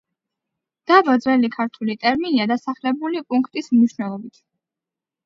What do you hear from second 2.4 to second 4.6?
დასახლებული პუნქტის მნიშვნელობით.